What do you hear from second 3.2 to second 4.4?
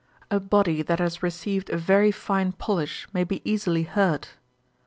be easily hurt.